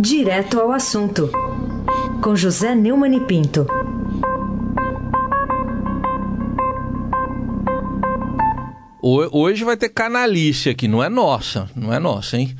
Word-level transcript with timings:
Direto 0.00 0.60
ao 0.60 0.70
assunto, 0.70 1.28
com 2.22 2.36
José 2.36 2.72
Neumann 2.72 3.16
e 3.16 3.20
Pinto. 3.26 3.66
Hoje 9.02 9.64
vai 9.64 9.76
ter 9.76 9.88
canalice 9.88 10.70
aqui, 10.70 10.86
não 10.86 11.02
é 11.02 11.08
nossa, 11.08 11.68
não 11.74 11.92
é 11.92 11.98
nossa, 11.98 12.36
hein? 12.36 12.56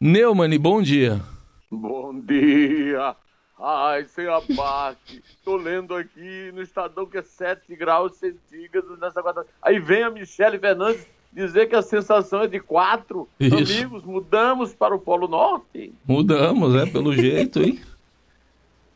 Neumann, 0.00 0.56
bom 0.56 0.80
dia. 0.80 1.20
Bom 1.68 2.20
dia. 2.20 3.16
Ai, 3.58 4.04
sem 4.04 4.28
abate. 4.28 5.20
Tô 5.44 5.56
lendo 5.56 5.96
aqui 5.96 6.52
no 6.54 6.62
Estadão 6.62 7.06
que 7.06 7.18
é 7.18 7.22
7 7.22 7.74
graus 7.74 8.14
centígrados 8.18 8.96
nessa 9.00 9.20
quarta. 9.20 9.44
Aí 9.60 9.80
vem 9.80 10.04
a 10.04 10.10
Michele 10.10 10.60
Fernandes 10.60 11.04
dizer 11.32 11.68
que 11.68 11.76
a 11.76 11.82
sensação 11.82 12.42
é 12.42 12.46
de 12.46 12.60
4. 12.60 13.28
Amigos, 13.40 14.04
mudamos 14.04 14.72
para 14.74 14.94
o 14.94 14.98
Polo 14.98 15.28
Norte. 15.28 15.92
Mudamos, 16.06 16.74
é, 16.74 16.86
pelo 16.86 17.14
jeito, 17.14 17.62
hein? 17.62 17.80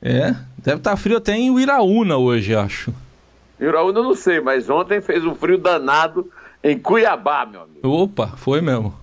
É, 0.00 0.34
deve 0.58 0.78
estar 0.78 0.90
tá 0.90 0.96
frio 0.96 1.18
até 1.18 1.36
em 1.36 1.50
Uiraúna 1.50 2.16
hoje, 2.16 2.54
acho. 2.54 2.92
Uiraúna 3.60 4.00
eu 4.00 4.04
não 4.04 4.14
sei, 4.14 4.40
mas 4.40 4.68
ontem 4.68 5.00
fez 5.00 5.24
um 5.24 5.34
frio 5.34 5.56
danado 5.56 6.28
em 6.62 6.78
Cuiabá, 6.78 7.46
meu 7.46 7.62
amigo. 7.62 7.88
Opa, 7.88 8.28
foi 8.36 8.60
mesmo. 8.60 8.94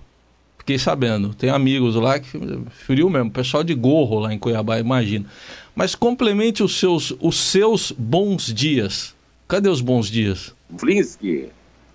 Fiquei 0.58 0.78
sabendo. 0.78 1.34
Tem 1.34 1.48
amigos 1.48 1.94
lá 1.94 2.18
que 2.18 2.38
frio 2.70 3.08
mesmo. 3.08 3.30
Pessoal 3.30 3.64
de 3.64 3.74
gorro 3.74 4.18
lá 4.18 4.32
em 4.32 4.38
Cuiabá, 4.38 4.78
imagina. 4.78 5.24
Mas 5.74 5.94
complemente 5.94 6.62
os 6.62 6.78
seus, 6.78 7.16
os 7.18 7.36
seus 7.38 7.92
bons 7.92 8.52
dias. 8.52 9.14
Cadê 9.48 9.68
os 9.68 9.80
bons 9.80 10.10
dias? 10.10 10.54
Flinsky. 10.76 11.48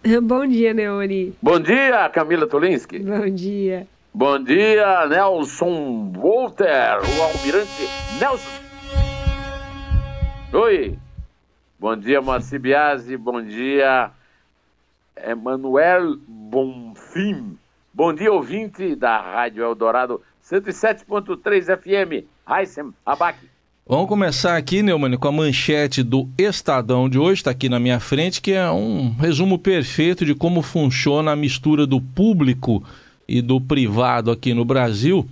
Bom 0.21 0.45
dia, 0.45 0.73
Neori. 0.73 1.33
Bom 1.41 1.59
dia, 1.59 2.07
Camila 2.09 2.45
Tolinski. 2.45 2.99
Bom 2.99 3.29
dia. 3.29 3.87
Bom 4.13 4.39
dia, 4.41 5.07
Nelson 5.07 6.13
Walter, 6.15 7.01
o 7.01 7.23
almirante 7.23 7.89
Nelson. 8.19 8.65
Oi. 10.53 10.97
Bom 11.79 11.97
dia, 11.97 12.21
Moacir 12.21 12.59
Biasi. 12.59 13.17
Bom 13.17 13.41
dia, 13.41 14.11
Emanuel 15.17 16.17
Bonfim. 16.27 17.57
Bom 17.93 18.13
dia, 18.13 18.31
ouvinte 18.31 18.95
da 18.95 19.19
Rádio 19.19 19.63
Eldorado 19.63 20.21
107.3 20.43 21.77
FM. 21.77 22.27
Heissem 22.47 22.93
Abac. 23.05 23.37
Vamos 23.87 24.09
começar 24.09 24.57
aqui, 24.57 24.81
Neumann, 24.81 25.15
com 25.15 25.27
a 25.27 25.31
manchete 25.31 26.01
do 26.01 26.27
Estadão 26.39 27.07
de 27.07 27.19
hoje, 27.19 27.41
está 27.41 27.51
aqui 27.51 27.69
na 27.69 27.79
minha 27.79 27.99
frente, 27.99 28.41
que 28.41 28.51
é 28.51 28.67
um 28.71 29.11
resumo 29.11 29.59
perfeito 29.59 30.25
de 30.25 30.33
como 30.33 30.63
funciona 30.63 31.33
a 31.33 31.35
mistura 31.35 31.85
do 31.85 32.01
público 32.01 32.83
e 33.27 33.43
do 33.43 33.61
privado 33.61 34.31
aqui 34.31 34.55
no 34.55 34.65
Brasil. 34.65 35.29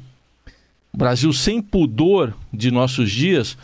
Brasil 0.95 1.33
sem 1.33 1.63
pudor 1.63 2.31
de 2.53 2.69
nossos 2.69 3.11
dias. 3.11 3.57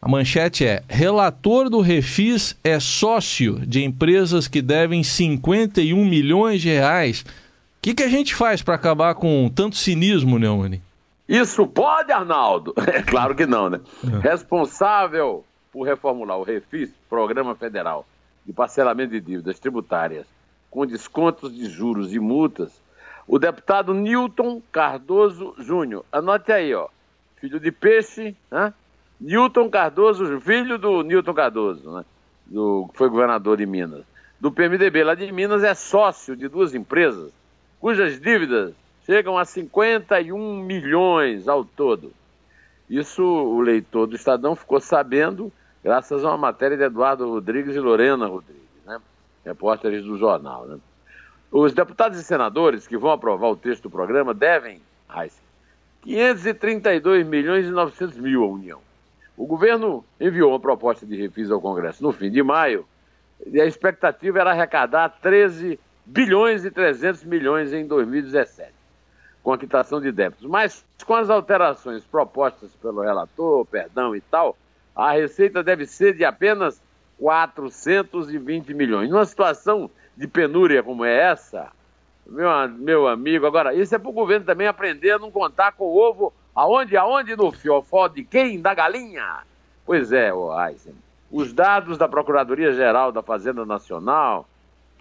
A 0.00 0.08
manchete 0.08 0.64
é: 0.64 0.82
relator 0.88 1.68
do 1.68 1.82
Refis 1.82 2.56
é 2.64 2.80
sócio 2.80 3.60
de 3.66 3.84
empresas 3.84 4.48
que 4.48 4.62
devem 4.62 5.02
51 5.02 6.02
milhões 6.02 6.62
de 6.62 6.70
reais. 6.70 7.20
O 7.20 7.82
que, 7.82 7.92
que 7.92 8.02
a 8.02 8.08
gente 8.08 8.34
faz 8.34 8.62
para 8.62 8.74
acabar 8.74 9.16
com 9.16 9.52
tanto 9.54 9.76
cinismo, 9.76 10.38
Neumann? 10.38 10.80
Isso 11.28 11.66
pode, 11.66 12.12
Arnaldo? 12.12 12.74
É 12.86 13.02
claro 13.02 13.34
que 13.34 13.46
não, 13.46 13.70
né? 13.70 13.80
É. 14.04 14.28
Responsável 14.28 15.44
por 15.72 15.82
reformular 15.82 16.38
o 16.38 16.42
Refis, 16.42 16.90
Programa 17.08 17.54
Federal 17.54 18.06
de 18.44 18.52
Parcelamento 18.52 19.12
de 19.12 19.20
Dívidas 19.20 19.58
Tributárias, 19.58 20.26
com 20.70 20.86
descontos 20.86 21.54
de 21.54 21.66
juros 21.66 22.12
e 22.12 22.18
multas, 22.18 22.80
o 23.26 23.38
deputado 23.38 23.94
Newton 23.94 24.60
Cardoso 24.70 25.54
Júnior. 25.58 26.04
Anote 26.12 26.52
aí, 26.52 26.74
ó. 26.74 26.88
Filho 27.36 27.58
de 27.58 27.72
peixe, 27.72 28.36
né? 28.50 28.72
Newton 29.18 29.70
Cardoso, 29.70 30.40
filho 30.40 30.76
do 30.76 31.02
Newton 31.02 31.32
Cardoso, 31.32 31.90
né? 31.90 32.04
Do, 32.46 32.88
que 32.92 32.98
foi 32.98 33.08
governador 33.08 33.56
de 33.56 33.64
Minas. 33.64 34.04
Do 34.38 34.52
PMDB 34.52 35.04
lá 35.04 35.14
de 35.14 35.32
Minas, 35.32 35.64
é 35.64 35.72
sócio 35.74 36.36
de 36.36 36.48
duas 36.48 36.74
empresas 36.74 37.32
cujas 37.80 38.18
dívidas 38.18 38.72
chegam 39.04 39.38
a 39.38 39.44
51 39.44 40.62
milhões 40.62 41.48
ao 41.48 41.64
todo. 41.64 42.12
Isso 42.88 43.22
o 43.22 43.60
leitor 43.60 44.06
do 44.06 44.16
Estadão 44.16 44.54
ficou 44.54 44.80
sabendo 44.80 45.52
graças 45.82 46.24
a 46.24 46.28
uma 46.28 46.38
matéria 46.38 46.76
de 46.76 46.84
Eduardo 46.84 47.28
Rodrigues 47.28 47.76
e 47.76 47.78
Lorena 47.78 48.26
Rodrigues, 48.26 48.62
né? 48.86 49.00
repórteres 49.44 50.04
do 50.04 50.16
jornal. 50.16 50.66
Né? 50.66 50.78
Os 51.50 51.72
deputados 51.72 52.18
e 52.18 52.24
senadores 52.24 52.86
que 52.86 52.96
vão 52.96 53.10
aprovar 53.10 53.48
o 53.48 53.56
texto 53.56 53.84
do 53.84 53.90
programa 53.90 54.32
devem, 54.32 54.80
532 56.02 57.26
milhões 57.26 57.66
e 57.66 57.70
900 57.70 58.18
mil 58.18 58.42
à 58.42 58.46
União. 58.46 58.80
O 59.36 59.46
governo 59.46 60.04
enviou 60.20 60.50
uma 60.50 60.60
proposta 60.60 61.04
de 61.04 61.16
refis 61.16 61.50
ao 61.50 61.60
Congresso 61.60 62.02
no 62.02 62.12
fim 62.12 62.30
de 62.30 62.42
maio 62.42 62.86
e 63.46 63.60
a 63.60 63.66
expectativa 63.66 64.40
era 64.40 64.50
arrecadar 64.50 65.08
13 65.20 65.78
bilhões 66.04 66.64
e 66.64 66.70
300 66.70 67.24
milhões 67.24 67.72
em 67.72 67.86
2017, 67.86 68.72
com 69.44 69.52
a 69.52 69.58
quitação 69.58 70.00
de 70.00 70.10
débitos. 70.10 70.44
Mas 70.48 70.84
com 71.06 71.14
as 71.14 71.30
alterações 71.30 72.02
propostas 72.02 72.72
pelo 72.82 73.02
relator, 73.02 73.64
perdão 73.66 74.16
e 74.16 74.20
tal, 74.20 74.56
a 74.96 75.12
receita 75.12 75.62
deve 75.62 75.86
ser 75.86 76.16
de 76.16 76.24
apenas 76.24 76.82
420 77.20 78.74
milhões. 78.74 79.08
Numa 79.08 79.24
situação 79.24 79.88
de 80.16 80.26
penúria 80.26 80.82
como 80.82 81.04
é 81.04 81.14
essa, 81.30 81.70
meu, 82.26 82.48
meu 82.70 83.06
amigo, 83.06 83.46
agora, 83.46 83.72
isso 83.72 83.94
é 83.94 83.98
para 83.98 84.10
o 84.10 84.12
governo 84.12 84.44
também 84.44 84.66
aprender 84.66 85.12
a 85.12 85.18
não 85.18 85.30
contar 85.30 85.72
com 85.72 85.84
o 85.84 85.96
ovo 85.96 86.32
Aonde? 86.54 86.96
Aonde? 86.96 87.34
No 87.34 87.50
fiofó 87.50 88.06
de 88.06 88.22
quem? 88.22 88.60
Da 88.60 88.72
galinha? 88.74 89.42
Pois 89.84 90.12
é, 90.12 90.32
o 90.32 90.52
Eisen. 90.66 90.94
Os 91.30 91.52
dados 91.52 91.98
da 91.98 92.06
Procuradoria-Geral 92.06 93.10
da 93.10 93.22
Fazenda 93.22 93.66
Nacional, 93.66 94.46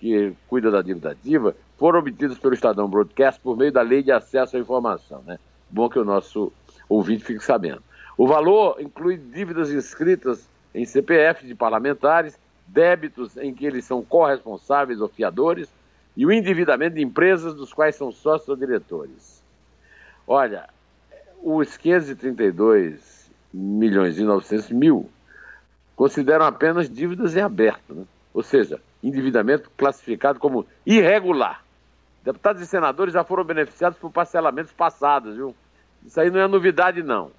que 0.03 0.33
cuida 0.49 0.69
da 0.69 0.81
dívida 0.81 1.11
ativa, 1.11 1.55
foram 1.77 1.99
obtidos 1.99 2.37
pelo 2.37 2.53
Estadão 2.53 2.89
Broadcast 2.89 3.39
por 3.39 3.55
meio 3.55 3.71
da 3.71 3.81
Lei 3.81 4.03
de 4.03 4.11
Acesso 4.11 4.57
à 4.57 4.59
Informação. 4.59 5.23
Né? 5.25 5.39
Bom 5.69 5.87
que 5.87 5.97
o 5.97 6.03
nosso 6.03 6.51
ouvinte 6.89 7.23
fique 7.23 7.41
sabendo. 7.41 7.81
O 8.17 8.27
valor 8.27 8.81
inclui 8.81 9.15
dívidas 9.15 9.71
inscritas 9.71 10.45
em 10.75 10.83
CPF 10.83 11.47
de 11.47 11.55
parlamentares, 11.55 12.37
débitos 12.67 13.37
em 13.37 13.53
que 13.53 13.65
eles 13.65 13.85
são 13.85 14.03
corresponsáveis 14.03 14.99
ou 14.99 15.07
fiadores 15.07 15.69
e 16.17 16.25
o 16.25 16.33
endividamento 16.33 16.95
de 16.95 17.01
empresas 17.01 17.53
dos 17.53 17.71
quais 17.71 17.95
são 17.95 18.11
sócios 18.11 18.49
ou 18.49 18.57
diretores. 18.57 19.41
Olha, 20.27 20.67
os 21.41 21.77
532 21.77 23.31
milhões 23.53 24.19
e 24.19 24.23
900 24.23 24.69
mil 24.71 25.09
consideram 25.95 26.45
apenas 26.45 26.89
dívidas 26.89 27.37
em 27.37 27.41
aberto, 27.41 27.93
né? 27.93 28.03
ou 28.33 28.43
seja, 28.43 28.81
endividamento 29.03 29.69
classificado 29.77 30.39
como 30.39 30.65
irregular. 30.85 31.63
Deputados 32.23 32.61
e 32.61 32.65
senadores 32.65 33.13
já 33.13 33.23
foram 33.23 33.43
beneficiados 33.43 33.97
por 33.99 34.09
parcelamentos 34.09 34.71
passados, 34.71 35.35
viu? 35.35 35.53
Isso 36.05 36.19
aí 36.19 36.29
não 36.29 36.39
é 36.39 36.47
novidade, 36.47 37.03
não. 37.03 37.31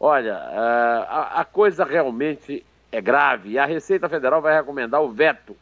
Olha, 0.00 0.32
é, 0.32 1.06
a 1.40 1.44
coisa 1.44 1.84
realmente 1.84 2.64
é 2.90 3.00
grave 3.00 3.50
e 3.50 3.58
a 3.58 3.66
Receita 3.66 4.08
Federal 4.08 4.42
vai 4.42 4.54
recomendar 4.54 5.02
o 5.02 5.10
veto 5.10 5.56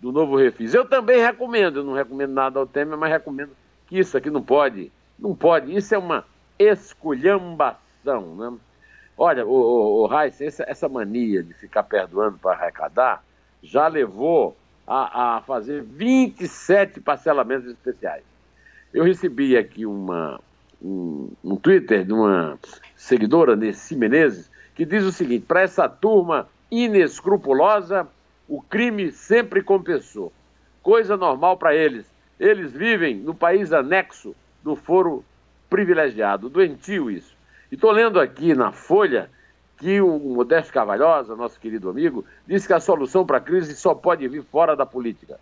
do 0.00 0.12
novo 0.12 0.36
refis. 0.36 0.74
Eu 0.74 0.84
também 0.84 1.20
recomendo, 1.20 1.84
não 1.84 1.92
recomendo 1.92 2.32
nada 2.32 2.58
ao 2.58 2.66
Temer, 2.66 2.98
mas 2.98 3.10
recomendo 3.10 3.52
que 3.86 3.98
isso 3.98 4.16
aqui 4.16 4.30
não 4.30 4.42
pode, 4.42 4.90
não 5.18 5.34
pode. 5.34 5.74
Isso 5.76 5.94
é 5.94 5.98
uma 5.98 6.24
esculhambação. 6.58 7.76
Né? 8.36 8.58
Olha, 9.16 9.46
o, 9.46 10.06
o, 10.06 10.08
essa, 10.40 10.88
mania 10.88 11.42
de 11.42 11.54
ficar 11.54 11.82
perdoando 11.82 12.38
para 12.38 12.56
arrecadar 12.56 13.22
já 13.62 13.86
levou 13.86 14.56
a, 14.86 15.36
a, 15.36 15.40
fazer 15.42 15.82
27 15.82 17.00
parcelamentos 17.00 17.70
especiais. 17.70 18.24
Eu 18.92 19.04
recebi 19.04 19.56
aqui 19.56 19.86
uma, 19.86 20.40
um, 20.82 21.30
um 21.42 21.56
Twitter 21.56 22.04
de 22.04 22.12
uma 22.12 22.58
seguidora, 22.96 23.56
Nessi 23.56 23.94
Menezes, 23.94 24.50
que 24.74 24.84
diz 24.84 25.04
o 25.04 25.12
seguinte: 25.12 25.46
para 25.46 25.62
essa 25.62 25.88
turma 25.88 26.48
inescrupulosa, 26.70 28.08
o 28.48 28.60
crime 28.60 29.12
sempre 29.12 29.62
compensou. 29.62 30.32
Coisa 30.82 31.16
normal 31.16 31.56
para 31.56 31.74
eles. 31.74 32.06
Eles 32.40 32.72
vivem 32.72 33.14
no 33.16 33.34
país 33.34 33.72
anexo 33.72 34.34
do 34.62 34.74
foro 34.74 35.24
privilegiado, 35.70 36.48
doentio 36.50 37.10
isso. 37.10 37.36
E 37.70 37.76
estou 37.76 37.90
lendo 37.92 38.18
aqui 38.18 38.54
na 38.54 38.72
Folha 38.72 39.30
que 39.82 40.00
o 40.00 40.16
Modesto 40.16 40.72
Carvalhosa, 40.72 41.34
nosso 41.34 41.58
querido 41.58 41.90
amigo, 41.90 42.24
disse 42.46 42.68
que 42.68 42.72
a 42.72 42.78
solução 42.78 43.26
para 43.26 43.38
a 43.38 43.40
crise 43.40 43.74
só 43.74 43.92
pode 43.92 44.28
vir 44.28 44.44
fora 44.44 44.76
da 44.76 44.86
política. 44.86 45.40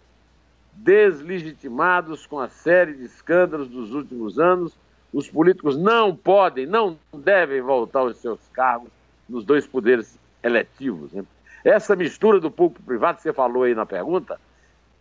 Deslegitimados 0.72 2.26
com 2.26 2.40
a 2.40 2.48
série 2.48 2.94
de 2.94 3.04
escândalos 3.04 3.68
dos 3.68 3.92
últimos 3.92 4.38
anos, 4.38 4.74
os 5.12 5.28
políticos 5.28 5.76
não 5.76 6.16
podem, 6.16 6.64
não 6.64 6.96
devem 7.14 7.60
voltar 7.60 7.98
aos 7.98 8.16
seus 8.16 8.40
cargos 8.50 8.88
nos 9.28 9.44
dois 9.44 9.66
poderes 9.66 10.18
eletivos. 10.42 11.12
Né? 11.12 11.22
Essa 11.62 11.94
mistura 11.94 12.40
do 12.40 12.50
público 12.50 12.82
privado 12.82 13.18
que 13.18 13.24
você 13.24 13.34
falou 13.34 13.64
aí 13.64 13.74
na 13.74 13.84
pergunta 13.84 14.40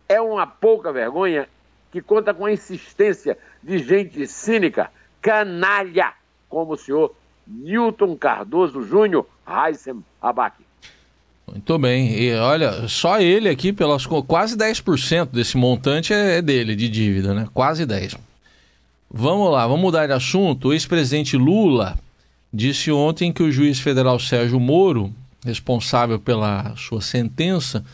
é 0.06 0.20
uma 0.20 0.46
pouca 0.46 0.92
vergonha 0.92 1.48
que 1.90 2.02
conta 2.02 2.34
com 2.34 2.44
a 2.44 2.52
insistência 2.52 3.38
de 3.62 3.78
gente 3.78 4.26
cínica 4.26 4.90
canalha 5.22 6.12
como 6.46 6.74
o 6.74 6.76
senhor 6.76 7.14
Newton 7.50 8.16
Cardoso 8.16 8.82
Júnior, 8.82 9.26
Heissem 9.46 10.04
Abac. 10.22 10.54
Muito 11.50 11.78
bem. 11.78 12.12
E 12.12 12.34
olha, 12.36 12.86
só 12.86 13.20
ele 13.20 13.48
aqui, 13.48 13.72
pelas 13.72 14.06
quase 14.06 14.56
10% 14.56 15.30
desse 15.32 15.56
montante 15.56 16.12
é, 16.12 16.38
é 16.38 16.42
dele, 16.42 16.76
de 16.76 16.88
dívida, 16.88 17.34
né? 17.34 17.48
Quase 17.52 17.84
10%. 17.84 18.18
Vamos 19.12 19.50
lá, 19.50 19.66
vamos 19.66 19.82
mudar 19.82 20.06
de 20.06 20.12
assunto. 20.12 20.68
O 20.68 20.72
ex-presidente 20.72 21.36
Lula 21.36 21.98
disse 22.52 22.92
ontem 22.92 23.32
que 23.32 23.42
o 23.42 23.50
juiz 23.50 23.80
federal 23.80 24.20
Sérgio 24.20 24.60
Moro, 24.60 25.12
responsável 25.44 26.20
pela 26.20 26.76
sua 26.76 27.00
sentença, 27.00 27.84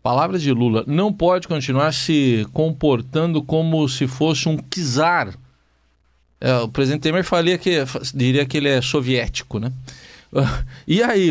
palavras 0.00 0.40
de 0.40 0.52
Lula, 0.52 0.84
não 0.86 1.12
pode 1.12 1.48
continuar 1.48 1.92
se 1.92 2.46
comportando 2.52 3.42
como 3.42 3.88
se 3.88 4.06
fosse 4.06 4.48
um 4.48 4.56
czar. 4.56 5.34
É, 6.40 6.56
o 6.58 6.68
presidente 6.68 7.02
Temer 7.02 7.22
falia 7.22 7.58
que, 7.58 7.84
diria 8.14 8.46
que 8.46 8.56
ele 8.56 8.68
é 8.68 8.80
soviético, 8.80 9.58
né? 9.58 9.70
E 10.86 11.02
aí, 11.02 11.28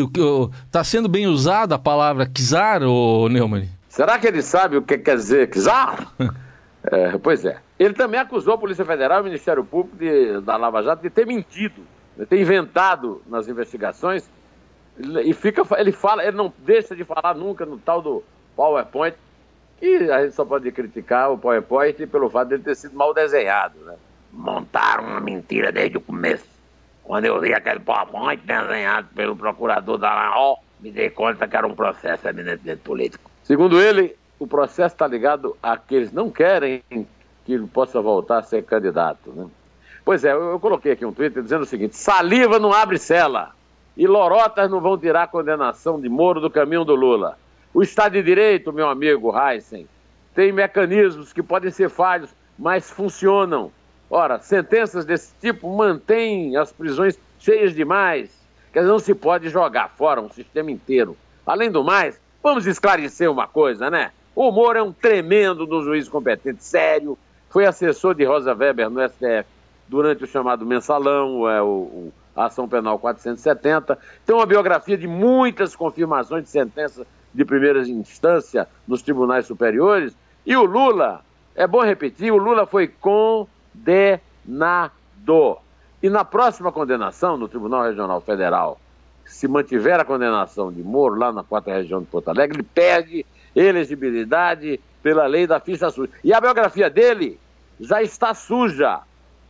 está 0.65 0.83
sendo 0.83 1.07
bem 1.07 1.25
usada 1.25 1.75
a 1.75 1.79
palavra 1.79 2.25
czar, 2.25 2.83
ou 2.83 3.29
Neumann? 3.29 3.67
Será 3.87 4.19
que 4.19 4.27
ele 4.27 4.41
sabe 4.41 4.77
o 4.77 4.81
que 4.81 4.97
quer 4.97 5.15
dizer 5.15 5.49
czar? 5.49 6.13
é, 6.83 7.17
pois 7.17 7.43
é. 7.43 7.57
Ele 7.79 7.93
também 7.93 8.19
acusou 8.19 8.53
a 8.53 8.57
Polícia 8.57 8.85
Federal 8.85 9.19
e 9.19 9.21
o 9.21 9.23
Ministério 9.23 9.63
Público 9.63 9.97
de, 9.97 10.41
da 10.41 10.57
Lava 10.57 10.83
Jato 10.83 11.01
de 11.01 11.09
ter 11.09 11.25
mentido, 11.25 11.81
de 12.17 12.25
ter 12.25 12.39
inventado 12.39 13.21
nas 13.27 13.47
investigações. 13.47 14.29
E 15.23 15.33
fica, 15.33 15.63
ele 15.77 15.93
fala, 15.93 16.23
ele 16.23 16.35
não 16.35 16.53
deixa 16.59 16.93
de 16.93 17.05
falar 17.05 17.33
nunca 17.35 17.65
no 17.65 17.77
tal 17.77 18.01
do 18.01 18.23
PowerPoint, 18.55 19.15
e 19.81 20.11
a 20.11 20.23
gente 20.23 20.35
só 20.35 20.43
pode 20.43 20.69
criticar 20.73 21.31
o 21.31 21.37
PowerPoint 21.37 22.05
pelo 22.07 22.29
fato 22.29 22.49
dele 22.49 22.63
ter 22.63 22.75
sido 22.75 22.97
mal 22.97 23.13
desenhado. 23.13 23.79
Né? 23.79 23.95
Montaram 24.31 25.05
uma 25.05 25.19
mentira 25.19 25.71
desde 25.71 25.97
o 25.97 26.01
começo. 26.01 26.45
Quando 27.03 27.25
eu 27.25 27.39
vi 27.39 27.53
aquele 27.53 27.79
PowerPoint 27.79 28.41
desenhado 28.45 29.07
pelo 29.15 29.35
procurador 29.35 29.97
da 29.97 30.13
LAO, 30.13 30.59
me 30.79 30.91
dei 30.91 31.09
conta 31.09 31.47
que 31.47 31.55
era 31.55 31.65
um 31.65 31.75
processo 31.75 32.27
eminentemente 32.27 32.81
político. 32.81 33.29
Segundo 33.43 33.81
ele, 33.81 34.15
o 34.37 34.45
processo 34.45 34.93
está 34.93 35.07
ligado 35.07 35.57
a 35.61 35.75
que 35.75 35.95
eles 35.95 36.11
não 36.11 36.29
querem 36.29 36.83
que 36.89 37.53
ele 37.53 37.67
possa 37.67 37.99
voltar 37.99 38.37
a 38.37 38.43
ser 38.43 38.63
candidato. 38.63 39.31
Né? 39.31 39.47
Pois 40.05 40.23
é, 40.23 40.31
eu, 40.31 40.51
eu 40.51 40.59
coloquei 40.59 40.91
aqui 40.91 41.05
um 41.05 41.11
Twitter 41.11 41.41
dizendo 41.41 41.63
o 41.63 41.65
seguinte: 41.65 41.97
saliva 41.97 42.59
não 42.59 42.71
abre 42.71 42.97
cela 42.97 43.51
e 43.97 44.07
lorotas 44.07 44.69
não 44.69 44.79
vão 44.79 44.97
tirar 44.97 45.23
a 45.23 45.27
condenação 45.27 45.99
de 45.99 46.07
Moro 46.07 46.39
do 46.39 46.49
caminho 46.49 46.85
do 46.85 46.95
Lula. 46.95 47.37
O 47.73 47.83
Estado 47.83 48.13
de 48.13 48.23
Direito, 48.23 48.71
meu 48.71 48.87
amigo 48.87 49.33
Heisen, 49.37 49.87
tem 50.33 50.51
mecanismos 50.51 51.33
que 51.33 51.43
podem 51.43 51.69
ser 51.69 51.89
falhos, 51.89 52.29
mas 52.57 52.89
funcionam. 52.89 53.71
Ora, 54.09 54.39
sentenças 54.39 55.05
desse 55.05 55.33
tipo 55.39 55.69
mantêm 55.69 56.57
as 56.57 56.71
prisões 56.71 57.19
cheias 57.39 57.75
demais. 57.75 58.29
Quer 58.73 58.79
dizer, 58.79 58.91
não 58.91 58.99
se 58.99 59.13
pode 59.13 59.49
jogar 59.49 59.89
fora 59.89 60.21
um 60.21 60.29
sistema 60.29 60.71
inteiro. 60.71 61.15
Além 61.45 61.71
do 61.71 61.83
mais, 61.83 62.19
vamos 62.41 62.65
esclarecer 62.65 63.29
uma 63.31 63.47
coisa, 63.47 63.89
né? 63.89 64.11
O 64.35 64.51
Moro 64.51 64.77
é 64.79 64.83
um 64.83 64.91
tremendo 64.91 65.65
do 65.65 65.83
juiz 65.83 66.07
competente, 66.07 66.63
sério. 66.63 67.17
Foi 67.49 67.65
assessor 67.65 68.15
de 68.15 68.23
Rosa 68.23 68.53
Weber 68.53 68.89
no 68.89 69.01
STF 69.07 69.45
durante 69.87 70.23
o 70.23 70.27
chamado 70.27 70.65
mensalão, 70.65 71.49
é, 71.49 71.61
o, 71.61 71.65
o, 71.65 72.13
a 72.35 72.45
ação 72.45 72.67
penal 72.67 72.97
470. 72.99 73.97
Tem 74.25 74.35
uma 74.35 74.45
biografia 74.45 74.97
de 74.97 75.07
muitas 75.07 75.75
confirmações 75.75 76.43
de 76.43 76.49
sentenças 76.49 77.05
de 77.33 77.45
primeira 77.45 77.81
instância 77.81 78.67
nos 78.87 79.01
tribunais 79.01 79.45
superiores. 79.45 80.15
E 80.45 80.55
o 80.55 80.63
Lula, 80.63 81.21
é 81.55 81.67
bom 81.67 81.83
repetir, 81.83 82.31
o 82.31 82.37
Lula 82.37 82.65
foi 82.65 82.87
condenado. 83.85 85.57
E 86.01 86.09
na 86.09 86.23
próxima 86.23 86.71
condenação, 86.71 87.37
no 87.37 87.47
Tribunal 87.47 87.83
Regional 87.83 88.21
Federal, 88.21 88.79
se 89.25 89.47
mantiver 89.47 89.99
a 89.99 90.05
condenação 90.05 90.71
de 90.71 90.81
Moro 90.81 91.15
lá 91.15 91.31
na 91.31 91.43
quarta 91.43 91.71
região 91.71 91.99
de 91.99 92.07
Porto 92.07 92.29
Alegre, 92.29 92.57
ele 92.57 92.63
perde 92.63 93.25
elegibilidade 93.55 94.79
pela 95.03 95.25
lei 95.27 95.45
da 95.45 95.59
ficha 95.59 95.89
suja. 95.89 96.11
E 96.23 96.33
a 96.33 96.39
biografia 96.39 96.89
dele 96.89 97.39
já 97.79 98.01
está 98.01 98.33
suja 98.33 99.01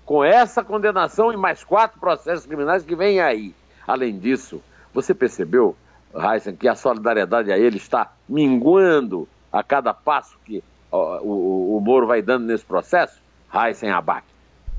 com 0.05 0.23
essa 0.23 0.63
condenação 0.63 1.31
e 1.31 1.37
mais 1.37 1.63
quatro 1.63 1.99
processos 1.99 2.45
criminais 2.45 2.83
que 2.83 2.95
vêm 2.95 3.21
aí. 3.21 3.53
Além 3.87 4.17
disso, 4.17 4.61
você 4.93 5.13
percebeu 5.13 5.75
Heisen, 6.15 6.55
que 6.55 6.67
a 6.67 6.75
solidariedade 6.75 7.51
a 7.51 7.57
ele 7.57 7.77
está 7.77 8.11
minguando 8.27 9.27
a 9.51 9.63
cada 9.63 9.93
passo 9.93 10.37
que 10.43 10.63
ó, 10.91 11.19
o, 11.21 11.77
o, 11.77 11.79
Moro 11.79 12.07
vai 12.07 12.21
dando 12.21 12.45
nesse 12.45 12.65
processo? 12.65 13.21
Heisen 13.53 13.89
abaque. 13.89 14.27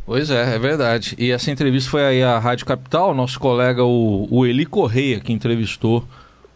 Pois 0.06 0.30
é, 0.30 0.54
é 0.54 0.58
verdade. 0.58 1.14
E 1.18 1.30
essa 1.30 1.50
entrevista 1.50 1.90
foi 1.90 2.04
aí 2.04 2.22
à 2.22 2.38
Rádio 2.38 2.66
Capital, 2.66 3.14
nosso 3.14 3.38
colega, 3.38 3.84
o, 3.84 4.26
o 4.30 4.46
Eli 4.46 4.66
Correia, 4.66 5.20
que 5.20 5.32
entrevistou. 5.32 6.04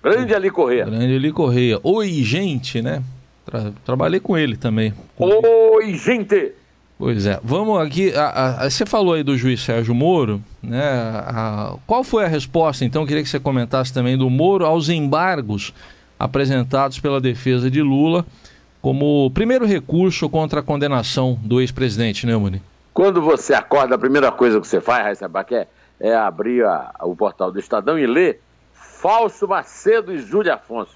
Grande 0.03 0.33
Eli 0.33 0.51
Correia. 0.51 0.85
Grande 0.87 1.13
Eli 1.13 1.33
Correia. 1.33 1.79
Oi, 1.83 2.11
gente, 2.25 2.83
né? 2.83 3.03
Tra 3.45 3.73
trabalhei 3.85 4.21
com 4.21 4.37
ele 4.37 4.57
também. 4.57 4.93
Oi, 5.19 5.95
gente! 5.95 6.53
Pois 6.99 7.27
é. 7.27 7.39
Vamos 7.43 7.81
aqui. 7.81 8.15
A, 8.15 8.65
a, 8.65 8.71
você 8.71 8.87
falou 8.87 9.15
aí 9.15 9.23
do 9.23 9.37
juiz 9.37 9.61
Sérgio 9.61 9.95
Moro, 9.95 10.43
né? 10.63 10.83
A, 10.83 11.77
qual 11.87 12.03
foi 12.03 12.25
a 12.25 12.29
resposta, 12.29 12.85
então? 12.85 13.07
Queria 13.07 13.23
que 13.23 13.29
você 13.29 13.39
comentasse 13.41 13.93
também 13.93 14.17
do 14.17 14.31
Moro 14.31 14.65
aos 14.65 14.89
embargos 14.89 15.73
apresentados 16.19 16.99
pela 17.01 17.21
defesa 17.21 17.71
de 17.71 17.83
Lula 17.83 18.25
como 18.85 19.31
primeiro 19.31 19.65
recurso 19.65 20.29
contra 20.29 20.61
a 20.61 20.63
condenação 20.63 21.41
do 21.43 21.59
ex-presidente, 21.59 22.27
né, 22.27 22.37
Muni? 22.37 22.61
Quando 22.93 23.23
você 23.23 23.55
acorda, 23.55 23.95
a 23.95 23.99
primeira 23.99 24.31
coisa 24.31 24.61
que 24.61 24.69
você 24.69 24.79
faz, 24.79 25.05
Raíssa 25.05 25.27
Baqué, 25.27 25.69
é 25.99 26.15
abrir 26.15 26.63
a, 26.67 26.93
o 27.01 27.17
portal 27.17 27.51
do 27.51 27.59
Estadão 27.59 27.99
e 27.99 28.07
ler 28.07 28.43
Falso 28.75 29.49
Macedo 29.49 30.13
e 30.13 30.19
Júlia 30.19 30.57
Afonso. 30.57 30.95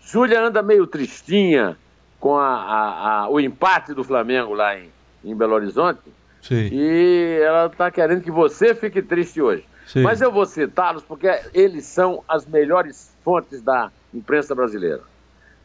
Júlia 0.00 0.40
anda 0.40 0.60
meio 0.60 0.88
tristinha 0.88 1.76
com 2.18 2.36
a, 2.36 3.28
o 3.30 3.38
empate 3.38 3.94
do 3.94 4.02
Flamengo 4.02 4.52
lá 4.52 4.76
em, 4.76 4.88
em 5.24 5.32
Belo 5.32 5.54
Horizonte. 5.54 6.00
Sim. 6.42 6.68
E 6.72 7.38
ela 7.44 7.66
está 7.66 7.92
querendo 7.92 8.22
que 8.22 8.30
você 8.32 8.74
fique 8.74 9.00
triste 9.00 9.40
hoje. 9.40 9.64
Sim. 9.86 10.02
Mas 10.02 10.20
eu 10.20 10.32
vou 10.32 10.46
citá-los 10.46 11.04
porque 11.04 11.28
eles 11.54 11.84
são 11.84 12.24
as 12.26 12.44
melhores 12.44 13.14
fontes 13.22 13.62
da 13.62 13.88
imprensa 14.12 14.52
brasileira. 14.52 15.02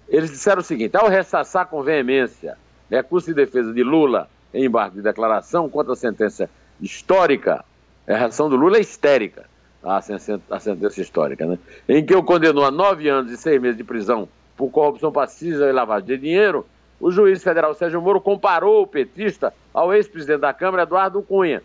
Eles 0.07 0.29
disseram 0.29 0.61
o 0.61 0.63
seguinte: 0.63 0.95
ao 0.95 1.07
ressaçar 1.07 1.67
com 1.67 1.83
veemência 1.83 2.57
recurso 2.89 3.27
de 3.27 3.33
defesa 3.33 3.73
de 3.73 3.83
Lula 3.83 4.29
em 4.53 4.65
embargo 4.65 4.95
de 4.95 5.01
declaração 5.01 5.69
contra 5.69 5.93
a 5.93 5.95
sentença 5.95 6.49
histórica, 6.79 7.65
a 8.07 8.15
reação 8.15 8.49
do 8.49 8.55
Lula 8.55 8.77
é 8.77 8.81
histérica, 8.81 9.45
a 9.83 10.01
sentença, 10.01 11.01
histórica, 11.01 11.45
né? 11.45 11.59
em 11.89 12.05
que 12.05 12.15
o 12.15 12.23
condenou 12.23 12.63
a 12.63 12.71
nove 12.71 13.09
anos 13.09 13.31
e 13.31 13.37
seis 13.37 13.61
meses 13.61 13.77
de 13.77 13.83
prisão 13.83 14.27
por 14.55 14.69
corrupção 14.69 15.11
passiva 15.11 15.65
e 15.65 15.71
lavagem 15.71 16.07
de 16.07 16.17
dinheiro, 16.17 16.65
o 16.99 17.11
juiz 17.11 17.43
federal 17.43 17.73
Sérgio 17.73 18.01
Moro 18.01 18.21
comparou 18.21 18.83
o 18.83 18.87
petista 18.87 19.53
ao 19.73 19.93
ex-presidente 19.93 20.39
da 20.39 20.53
Câmara, 20.53 20.83
Eduardo 20.83 21.21
Cunha. 21.21 21.61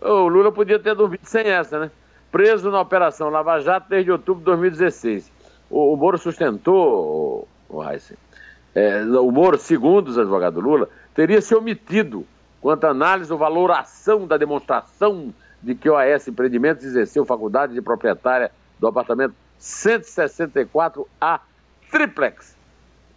O 0.00 0.28
Lula 0.28 0.52
podia 0.52 0.78
ter 0.78 0.94
dormido 0.94 1.24
sem 1.24 1.46
essa, 1.46 1.78
né? 1.78 1.90
Preso 2.30 2.70
na 2.70 2.80
Operação 2.80 3.30
Lava 3.30 3.60
Jato 3.60 3.88
desde 3.88 4.10
outubro 4.10 4.40
de 4.40 4.46
2016. 4.46 5.32
O, 5.70 5.94
o 5.94 5.96
Moro 5.96 6.18
sustentou, 6.18 7.48
o, 7.74 7.90
Heisen, 7.90 8.16
é, 8.74 9.02
o 9.04 9.30
Moro, 9.30 9.58
segundo 9.58 10.08
os 10.08 10.18
advogados 10.18 10.62
do 10.62 10.68
Lula, 10.68 10.88
teria 11.14 11.40
se 11.40 11.54
omitido 11.54 12.26
quanto 12.60 12.84
à 12.84 12.90
análise 12.90 13.32
ou 13.32 13.38
valoração 13.38 14.26
da 14.26 14.36
demonstração 14.36 15.32
de 15.62 15.74
que 15.74 15.88
o 15.88 15.96
AS 15.96 16.28
Empreendimentos 16.28 16.84
exerceu 16.84 17.24
faculdade 17.24 17.74
de 17.74 17.82
proprietária 17.82 18.50
do 18.78 18.86
apartamento 18.86 19.34
164A 19.60 21.40
Triplex 21.90 22.54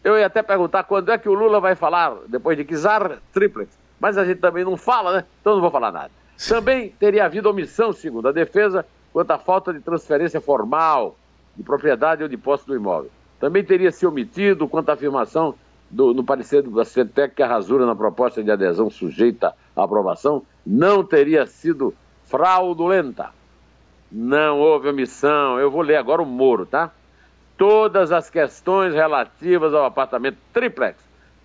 eu 0.07 0.17
ia 0.17 0.27
até 0.27 0.41
perguntar 0.41 0.83
quando 0.83 1.11
é 1.11 1.17
que 1.17 1.27
o 1.27 1.33
Lula 1.33 1.59
vai 1.59 1.75
falar, 1.75 2.15
depois 2.27 2.57
de 2.57 2.63
Kizar, 2.63 3.19
triplex. 3.33 3.77
Mas 3.99 4.17
a 4.17 4.23
gente 4.23 4.39
também 4.39 4.63
não 4.63 4.77
fala, 4.77 5.17
né? 5.17 5.25
Então 5.41 5.55
não 5.55 5.61
vou 5.61 5.69
falar 5.69 5.91
nada. 5.91 6.11
Também 6.47 6.91
teria 6.97 7.25
havido 7.25 7.49
omissão, 7.49 7.91
segundo 7.91 8.29
a 8.29 8.31
defesa, 8.31 8.85
quanto 9.11 9.31
à 9.31 9.37
falta 9.37 9.73
de 9.73 9.81
transferência 9.81 10.39
formal 10.39 11.17
de 11.57 11.63
propriedade 11.63 12.23
ou 12.23 12.29
de 12.29 12.37
posse 12.37 12.65
do 12.65 12.73
imóvel. 12.73 13.11
Também 13.39 13.63
teria 13.63 13.91
se 13.91 14.05
omitido 14.05 14.67
quanto 14.67 14.89
à 14.89 14.93
afirmação 14.93 15.55
do, 15.89 16.13
no 16.13 16.23
parecer 16.23 16.63
da 16.63 16.83
CETEC 16.83 17.35
que 17.35 17.43
a 17.43 17.47
rasura 17.47 17.85
na 17.85 17.95
proposta 17.95 18.43
de 18.43 18.51
adesão 18.51 18.89
sujeita 18.89 19.53
à 19.75 19.83
aprovação 19.83 20.43
não 20.65 21.03
teria 21.03 21.45
sido 21.45 21.93
fraudulenta. 22.25 23.29
Não 24.11 24.59
houve 24.59 24.89
omissão. 24.89 25.59
Eu 25.59 25.69
vou 25.69 25.81
ler 25.81 25.97
agora 25.97 26.21
o 26.21 26.25
Moro, 26.25 26.65
tá? 26.65 26.91
Todas 27.57 28.11
as 28.11 28.29
questões 28.29 28.93
relativas 28.93 29.73
ao 29.73 29.85
apartamento 29.85 30.37
triplex 30.53 30.97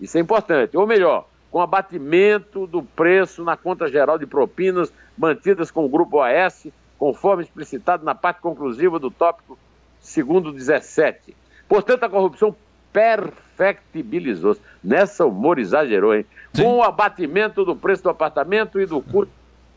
Isso 0.00 0.16
é 0.16 0.20
importante. 0.20 0.76
Ou 0.76 0.86
melhor, 0.86 1.28
com 1.50 1.60
abatimento 1.60 2.66
do 2.66 2.82
preço 2.82 3.44
na 3.44 3.56
conta 3.56 3.88
geral 3.88 4.18
de 4.18 4.26
propinas 4.26 4.92
mantidas 5.16 5.70
com 5.70 5.84
o 5.84 5.88
Grupo 5.88 6.18
OAS, 6.18 6.68
conforme 6.98 7.42
explicitado 7.42 8.04
na 8.04 8.14
parte 8.14 8.40
conclusiva 8.40 8.98
do 8.98 9.10
tópico 9.10 9.58
segundo 10.00 10.52
17. 10.52 11.36
Portanto, 11.68 12.04
a 12.04 12.08
corrupção 12.08 12.54
perfectibilizou-se. 12.92 14.60
Nessa 14.82 15.26
humor 15.26 15.58
exagerou, 15.58 16.14
hein? 16.14 16.24
Sim. 16.54 16.62
Com 16.62 16.76
o 16.76 16.82
abatimento 16.82 17.64
do 17.64 17.76
preço 17.76 18.02
do 18.02 18.10
apartamento 18.10 18.80
e 18.80 18.86
do 18.86 19.02
custo 19.02 19.32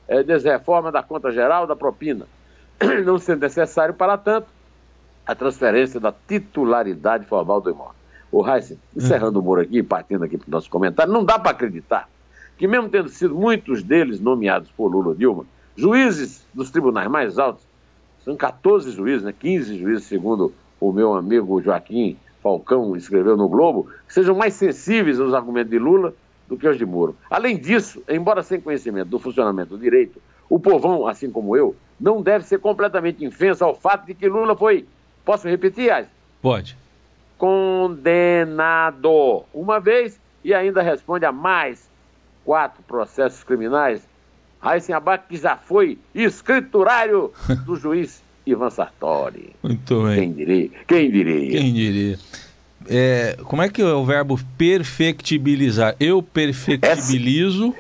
é, 0.08 0.24
desreforma 0.24 0.92
da 0.92 1.04
conta 1.04 1.32
geral 1.32 1.68
da 1.68 1.76
propina. 1.76 2.26
Não 3.06 3.18
sendo 3.18 3.42
necessário, 3.42 3.94
para 3.94 4.18
tanto, 4.18 4.48
a 5.32 5.36
transferência 5.36 6.00
da 6.00 6.12
titularidade 6.12 7.26
formal 7.26 7.62
do 7.62 7.70
imóvel. 7.70 7.96
O 8.32 8.48
Heisen, 8.48 8.78
encerrando 8.96 9.40
o 9.40 9.42
muro 9.42 9.62
aqui, 9.62 9.82
partindo 9.84 10.24
aqui 10.24 10.38
para 10.38 10.48
o 10.48 10.52
nosso 10.52 10.70
comentário, 10.70 11.12
não 11.12 11.24
dá 11.24 11.38
para 11.38 11.52
acreditar 11.52 12.10
que, 12.58 12.68
mesmo 12.68 12.90
tendo 12.90 13.10
sido 13.10 13.36
muitos 13.36 13.84
deles 13.84 14.20
nomeados 14.20 14.70
por 14.72 14.88
Lula 14.88 15.16
Dilma, 15.16 15.46
juízes 15.76 16.46
dos 16.54 16.70
tribunais 16.70 17.10
mais 17.10 17.40
altos, 17.40 17.64
são 18.24 18.36
14 18.36 18.92
juízes, 18.92 19.24
né, 19.24 19.34
15 19.38 19.78
juízes, 19.78 20.06
segundo 20.06 20.54
o 20.80 20.92
meu 20.92 21.14
amigo 21.14 21.62
Joaquim 21.62 22.18
Falcão 22.42 22.96
escreveu 22.96 23.38
no 23.38 23.48
Globo, 23.48 23.88
sejam 24.08 24.36
mais 24.36 24.54
sensíveis 24.54 25.20
aos 25.20 25.34
argumentos 25.34 25.72
de 25.72 25.80
Lula 25.80 26.14
do 26.48 26.58
que 26.58 26.68
aos 26.68 26.78
de 26.78 26.86
Moro. 26.86 27.16
Além 27.30 27.58
disso, 27.58 28.04
embora 28.10 28.44
sem 28.44 28.60
conhecimento 28.60 29.10
do 29.10 29.20
funcionamento 29.20 29.78
do 29.78 29.82
direito, 29.82 30.22
o 30.50 30.60
povão, 30.60 31.08
assim 31.08 31.32
como 31.32 31.56
eu, 31.56 31.76
não 32.00 32.22
deve 32.22 32.46
ser 32.46 32.60
completamente 32.60 33.24
infenso 33.24 33.64
ao 33.64 33.76
fato 33.76 34.06
de 34.06 34.14
que 34.14 34.28
Lula 34.28 34.56
foi, 34.56 34.86
posso 35.26 35.48
repetir, 35.48 35.92
Ais? 35.92 36.08
Pode. 36.42 36.78
Condenado 37.38 39.10
uma 39.54 39.80
vez 39.80 40.20
e 40.44 40.54
ainda 40.54 40.82
responde 40.82 41.26
a 41.26 41.32
mais 41.32 41.90
quatro 42.44 42.84
processos 42.84 43.44
criminais. 43.44 44.02
Raíssen 44.60 44.94
Abac, 44.94 45.28
que 45.28 45.38
já 45.38 45.58
foi 45.58 45.98
escriturário 46.14 47.32
do 47.66 47.76
juiz 47.76 48.22
Ivan 48.46 48.70
Sartori. 48.70 49.56
Muito 49.64 50.04
bem. 50.04 50.16
Quem 50.16 50.34
diria? 50.34 50.70
Quem 50.88 51.12
diria? 51.12 51.52
Quem 51.52 51.74
diria? 51.74 52.20
É, 52.88 53.38
como 53.44 53.62
é 53.62 53.70
que 53.70 53.82
é 53.82 53.86
o 53.86 54.06
verbo 54.06 54.40
perfectibilizar? 54.58 55.96
Eu 56.00 56.22
perfectibilizo. 56.22 57.76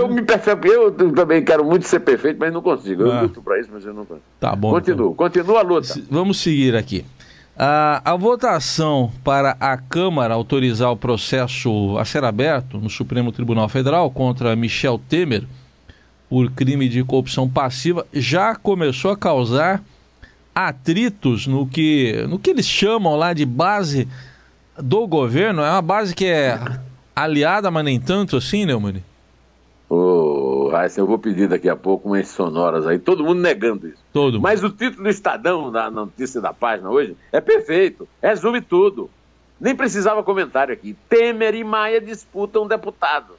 Eu 0.00 0.08
me 0.08 0.22
perfeito, 0.22 0.66
eu 0.66 1.12
também 1.12 1.44
quero 1.44 1.64
muito 1.64 1.86
ser 1.86 2.00
perfeito, 2.00 2.38
mas 2.38 2.52
não 2.52 2.62
consigo. 2.62 3.02
Eu 3.02 3.12
ah. 3.12 3.20
luto 3.22 3.42
para 3.42 3.60
isso, 3.60 3.68
mas 3.72 3.84
eu 3.84 3.92
não 3.92 4.04
consigo. 4.04 4.24
Tá 4.38 4.56
bom. 4.56 4.70
Continua, 4.70 5.06
então. 5.06 5.14
continua 5.14 5.58
a 5.60 5.62
luta. 5.62 5.94
Vamos 6.10 6.38
seguir 6.40 6.74
aqui. 6.74 7.04
A, 7.56 8.00
a, 8.12 8.16
votação 8.16 9.12
para 9.22 9.54
a 9.60 9.76
Câmara 9.76 10.32
autorizar 10.32 10.90
o 10.90 10.96
processo 10.96 11.98
a 11.98 12.04
ser 12.06 12.24
aberto 12.24 12.78
no 12.78 12.88
Supremo 12.88 13.30
Tribunal 13.30 13.68
Federal 13.68 14.10
contra 14.10 14.56
Michel 14.56 14.98
Temer 15.08 15.44
por 16.28 16.50
crime 16.52 16.88
de 16.88 17.04
corrupção 17.04 17.48
passiva 17.48 18.06
já 18.14 18.54
começou 18.54 19.10
a 19.10 19.16
causar 19.16 19.82
atritos 20.54 21.46
no 21.46 21.66
que, 21.66 22.24
no 22.28 22.38
que 22.38 22.50
eles 22.50 22.66
chamam 22.66 23.16
lá 23.16 23.34
de 23.34 23.44
base 23.44 24.08
do 24.78 25.06
governo. 25.06 25.62
É 25.62 25.70
uma 25.70 25.82
base 25.82 26.14
que 26.14 26.24
é 26.24 26.58
aliada, 27.14 27.70
mas 27.70 27.84
nem 27.84 28.00
tanto 28.00 28.36
assim, 28.36 28.64
Neumann? 28.64 29.02
Ô, 29.90 29.96
oh, 29.96 30.68
Raíssa, 30.68 31.00
eu 31.00 31.06
vou 31.06 31.18
pedir 31.18 31.48
daqui 31.48 31.68
a 31.68 31.74
pouco 31.74 32.08
umas 32.08 32.28
sonoras 32.28 32.86
aí, 32.86 32.96
todo 32.96 33.24
mundo 33.24 33.40
negando 33.40 33.88
isso. 33.88 34.00
Todo 34.12 34.40
Mas 34.40 34.62
o 34.62 34.70
título 34.70 35.02
do 35.02 35.10
Estadão, 35.10 35.72
da 35.72 35.90
notícia 35.90 36.40
da 36.40 36.52
página 36.52 36.88
hoje, 36.88 37.16
é 37.32 37.40
perfeito, 37.40 38.08
resume 38.22 38.60
tudo. 38.60 39.10
Nem 39.60 39.74
precisava 39.74 40.22
comentário 40.22 40.72
aqui. 40.72 40.96
Temer 41.08 41.56
e 41.56 41.64
Maia 41.64 42.00
disputam 42.00 42.68
deputado. 42.68 43.34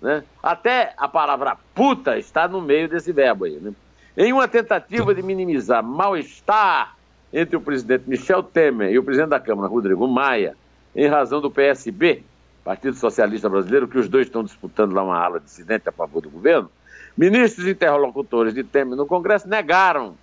Né? 0.00 0.22
Até 0.42 0.92
a 0.98 1.08
palavra 1.08 1.56
puta 1.74 2.18
está 2.18 2.46
no 2.46 2.60
meio 2.60 2.86
desse 2.86 3.10
verbo 3.10 3.46
aí. 3.46 3.58
Né? 3.58 3.72
Em 4.14 4.30
uma 4.30 4.46
tentativa 4.46 5.14
de 5.14 5.22
minimizar 5.22 5.82
mal-estar 5.82 6.96
entre 7.32 7.56
o 7.56 7.62
presidente 7.62 8.04
Michel 8.06 8.42
Temer 8.42 8.92
e 8.92 8.98
o 8.98 9.02
presidente 9.02 9.30
da 9.30 9.40
Câmara, 9.40 9.68
Rodrigo 9.68 10.06
Maia, 10.06 10.54
em 10.94 11.06
razão 11.06 11.40
do 11.40 11.50
PSB, 11.50 12.24
Partido 12.68 12.96
Socialista 12.96 13.48
Brasileiro, 13.48 13.88
que 13.88 13.96
os 13.96 14.10
dois 14.10 14.26
estão 14.26 14.44
disputando 14.44 14.92
lá 14.92 15.02
uma 15.02 15.16
ala 15.16 15.40
dissidente 15.40 15.88
a 15.88 15.92
favor 15.92 16.20
do 16.20 16.28
governo, 16.28 16.70
ministros 17.16 17.66
interlocutores 17.66 18.52
de 18.52 18.62
Temer 18.62 18.94
no 18.94 19.06
Congresso 19.06 19.48
negaram 19.48 20.14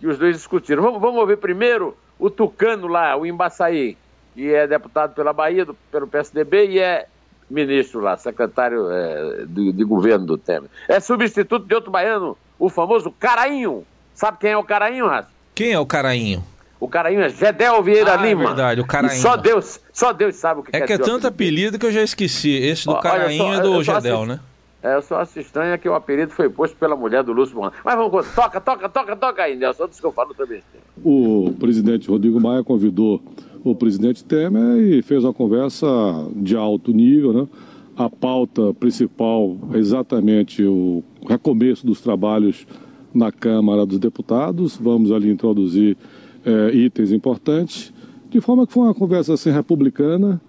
que 0.00 0.08
os 0.08 0.18
dois 0.18 0.34
discutiram. 0.34 0.82
Vamos, 0.82 1.00
vamos 1.00 1.20
ouvir 1.20 1.36
primeiro 1.36 1.96
o 2.18 2.28
Tucano 2.28 2.88
lá, 2.88 3.16
o 3.16 3.24
Embaçaí, 3.24 3.96
que 4.34 4.52
é 4.52 4.66
deputado 4.66 5.14
pela 5.14 5.32
Bahia, 5.32 5.64
do, 5.64 5.74
pelo 5.92 6.08
PSDB 6.08 6.66
e 6.70 6.80
é 6.80 7.06
ministro 7.48 8.00
lá, 8.00 8.16
secretário 8.16 8.90
é, 8.90 9.44
de, 9.46 9.70
de, 9.70 9.84
governo 9.84 10.26
do 10.26 10.36
Temer. 10.36 10.68
É 10.88 10.98
substituto 10.98 11.64
de 11.64 11.76
outro 11.76 11.92
baiano, 11.92 12.36
o 12.58 12.68
famoso 12.68 13.12
Carainho. 13.12 13.86
Sabe 14.16 14.38
quem 14.38 14.50
é 14.50 14.56
o 14.56 14.64
Carainho, 14.64 15.06
Raça? 15.06 15.28
Quem 15.54 15.70
é 15.70 15.78
o 15.78 15.86
Carainho? 15.86 16.42
O 16.84 16.88
Carainho 16.88 17.22
é 17.22 17.30
Gedel 17.30 17.82
Vieira 17.82 18.12
ah, 18.12 18.16
Lima. 18.16 18.42
É 18.42 18.46
verdade, 18.48 18.80
o 18.82 18.86
Carainho. 18.86 19.16
E 19.16 19.22
só 19.22 19.38
Deus, 19.38 19.80
só 19.90 20.12
Deus 20.12 20.36
sabe 20.36 20.60
o 20.60 20.62
que 20.62 20.76
é. 20.76 20.80
É 20.80 20.86
que 20.86 20.92
é 20.92 20.98
tanto 20.98 21.26
apelido 21.26 21.78
que 21.78 21.86
eu 21.86 21.90
já 21.90 22.02
esqueci. 22.02 22.50
Esse 22.50 22.84
do 22.84 23.00
Carainho 23.00 23.54
é 23.54 23.60
do 23.62 23.82
Gedel, 23.82 24.26
né? 24.26 24.38
É, 24.82 24.94
eu 24.94 25.00
só 25.00 25.16
acho 25.16 25.40
estranho 25.40 25.78
que 25.78 25.88
o 25.88 25.94
apelido 25.94 26.32
foi 26.32 26.50
posto 26.50 26.76
pela 26.76 26.94
mulher 26.94 27.22
do 27.22 27.32
Lúcio 27.32 27.54
Bonano. 27.54 27.72
Mas 27.82 27.94
vamos, 27.96 28.26
toca, 28.34 28.60
toca, 28.60 28.86
toca, 28.86 29.16
toca 29.16 29.42
aí, 29.44 29.56
Nelson, 29.56 29.84
antes 29.84 29.98
que 29.98 30.04
eu 30.04 30.12
falo 30.12 30.34
também. 30.34 30.60
O 31.02 31.54
presidente 31.58 32.06
Rodrigo 32.10 32.38
Maia 32.38 32.62
convidou 32.62 33.22
o 33.64 33.74
presidente 33.74 34.22
Temer 34.22 34.76
e 34.76 35.00
fez 35.00 35.24
uma 35.24 35.32
conversa 35.32 35.86
de 36.36 36.54
alto 36.54 36.92
nível, 36.92 37.32
né? 37.32 37.48
A 37.96 38.10
pauta 38.10 38.74
principal 38.74 39.56
é 39.72 39.78
exatamente 39.78 40.62
o 40.62 41.02
recomeço 41.26 41.86
dos 41.86 42.02
trabalhos 42.02 42.66
na 43.14 43.32
Câmara 43.32 43.86
dos 43.86 43.98
Deputados. 43.98 44.76
Vamos 44.76 45.10
ali 45.12 45.30
introduzir 45.30 45.96
é, 46.44 46.74
itens 46.74 47.12
importantes, 47.12 47.92
de 48.28 48.40
forma 48.40 48.66
que 48.66 48.72
foi 48.72 48.84
uma 48.84 48.94
conversa 48.94 49.34
assim 49.34 49.50
republicana 49.50 50.40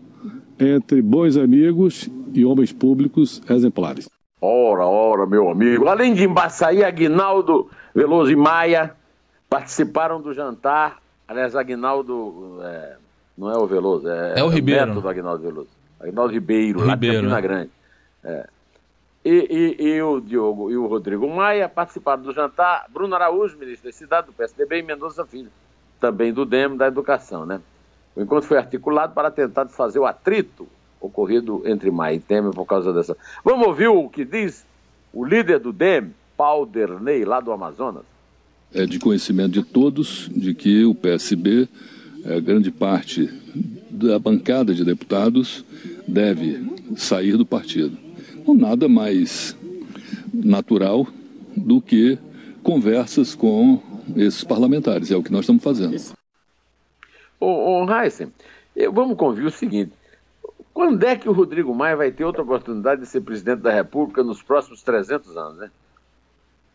entre 0.59 1.01
bons 1.01 1.37
amigos 1.37 2.09
e 2.33 2.45
homens 2.45 2.71
públicos 2.71 3.41
exemplares. 3.49 4.09
Ora, 4.41 4.85
ora, 4.85 5.25
meu 5.25 5.49
amigo. 5.49 5.87
Além 5.87 6.13
de 6.13 6.23
Embaçaí, 6.23 6.83
Aguinaldo 6.83 7.69
Veloso 7.93 8.31
e 8.31 8.35
Maia 8.35 8.93
participaram 9.49 10.21
do 10.21 10.33
jantar. 10.33 10.99
Aliás, 11.27 11.55
Aguinaldo 11.55 12.59
é, 12.61 12.95
não 13.37 13.49
é 13.49 13.57
o 13.57 13.65
Veloso, 13.65 14.07
é, 14.07 14.39
é 14.39 14.43
o, 14.43 14.51
é 14.51 14.53
Ribeiro. 14.53 14.97
o 14.97 15.01
do 15.01 15.09
Aguinaldo 15.09 15.41
Veloso. 15.41 15.69
Aguinaldo 15.99 16.33
Ribeiro, 16.33 16.79
Ribeiro 16.79 16.87
lá 16.87 16.95
de 16.95 17.07
Campina 17.07 17.35
né? 17.35 17.41
Grande. 17.41 17.71
É. 18.23 18.47
E, 19.23 19.75
e, 19.79 19.87
e, 19.87 20.01
o 20.03 20.19
Diogo 20.21 20.69
e 20.69 20.77
o 20.77 20.85
Rodrigo 20.85 21.27
Maia 21.27 21.67
participaram 21.67 22.21
do 22.21 22.31
jantar. 22.31 22.85
Bruno 22.93 23.15
Araújo, 23.15 23.57
ministro 23.57 23.89
da 23.89 23.95
Cidade, 23.95 24.27
do 24.27 24.33
PSDB, 24.33 24.79
e 24.79 24.83
Mendonça 24.83 25.25
Filho, 25.25 25.49
também 25.99 26.33
do 26.33 26.45
DEM, 26.45 26.75
da 26.75 26.87
Educação, 26.87 27.45
né? 27.45 27.61
O 28.15 28.21
encontro 28.21 28.47
foi 28.47 28.57
articulado 28.57 29.13
para 29.13 29.29
tentar 29.29 29.65
desfazer 29.65 29.99
o 29.99 30.05
atrito 30.05 30.67
ocorrido 30.99 31.61
entre 31.65 31.91
Maia 31.91 32.15
e 32.15 32.19
Temer 32.19 32.51
por 32.51 32.65
causa 32.65 32.93
dessa. 32.93 33.15
Vamos 33.43 33.67
ouvir 33.67 33.87
o 33.87 34.09
que 34.09 34.23
diz 34.23 34.65
o 35.13 35.23
líder 35.23 35.59
do 35.59 35.71
DEM, 35.71 36.11
Paul 36.37 36.65
Derney, 36.65 37.23
lá 37.25 37.39
do 37.39 37.51
Amazonas. 37.51 38.03
É 38.73 38.85
de 38.85 38.99
conhecimento 38.99 39.51
de 39.51 39.63
todos 39.63 40.29
de 40.35 40.53
que 40.53 40.83
o 40.83 40.95
PSB, 40.95 41.67
é, 42.25 42.41
grande 42.41 42.71
parte 42.71 43.29
da 43.89 44.19
bancada 44.19 44.73
de 44.73 44.83
deputados, 44.83 45.63
deve 46.07 46.71
sair 46.97 47.37
do 47.37 47.45
partido. 47.45 47.97
Não 48.45 48.53
nada 48.53 48.89
mais 48.89 49.55
natural 50.33 51.07
do 51.55 51.81
que 51.81 52.17
conversas 52.61 53.33
com 53.33 53.81
esses 54.15 54.43
parlamentares. 54.43 55.11
É 55.11 55.15
o 55.15 55.23
que 55.23 55.31
nós 55.31 55.41
estamos 55.41 55.63
fazendo. 55.63 55.95
Ô, 57.39 57.83
ô 57.83 57.91
Heisen, 57.91 58.31
vamos 58.91 59.17
convir 59.17 59.45
o 59.45 59.51
seguinte. 59.51 59.93
Quando 60.73 61.03
é 61.03 61.15
que 61.15 61.29
o 61.29 61.31
Rodrigo 61.31 61.73
Maia 61.73 61.95
vai 61.95 62.11
ter 62.11 62.25
outra 62.25 62.41
oportunidade 62.41 63.01
de 63.01 63.07
ser 63.07 63.21
presidente 63.21 63.61
da 63.61 63.71
República 63.71 64.23
nos 64.23 64.43
próximos 64.43 64.83
300 64.83 65.37
anos, 65.37 65.57
né? 65.57 65.71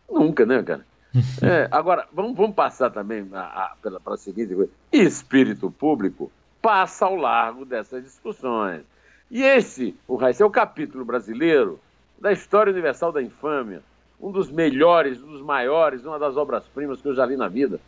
Nunca, 0.09 0.45
né, 0.45 0.63
cara? 0.63 0.85
É, 1.43 1.67
agora, 1.69 2.07
vamos, 2.13 2.37
vamos 2.37 2.55
passar 2.55 2.89
também 2.89 3.25
para 3.25 3.75
a 4.05 4.17
seguinte 4.17 4.55
coisa. 4.55 4.71
Espírito 4.91 5.69
público 5.69 6.31
passa 6.61 7.05
ao 7.05 7.15
largo 7.15 7.65
dessas 7.65 8.03
discussões. 8.03 8.83
E 9.29 9.43
esse, 9.43 9.95
o 10.07 10.15
Raíssa, 10.15 10.43
é 10.43 10.45
o 10.45 10.49
capítulo 10.49 11.03
brasileiro 11.03 11.79
da 12.19 12.31
história 12.31 12.71
universal 12.71 13.11
da 13.11 13.21
infâmia, 13.21 13.81
um 14.21 14.31
dos 14.31 14.51
melhores, 14.51 15.21
um 15.21 15.31
dos 15.31 15.41
maiores, 15.41 16.05
uma 16.05 16.19
das 16.19 16.37
obras-primas 16.37 17.01
que 17.01 17.07
eu 17.07 17.15
já 17.15 17.25
li 17.25 17.35
na 17.35 17.47
vida, 17.47 17.79